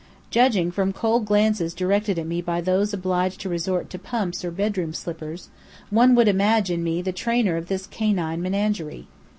[0.31, 4.49] Judging from cold glances directed at me by those obliged to resort to pumps or
[4.49, 5.49] bedroom slippers,
[5.91, 9.05] one would imagine me the trainer of this canine menagerie.